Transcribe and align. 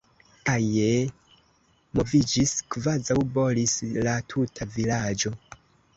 Gaje 0.45 0.93
moviĝis, 1.99 2.53
kvazaŭ 2.77 3.19
bolis 3.37 3.77
la 4.09 4.19
tuta 4.35 4.69
vilaĝo! 4.79 5.35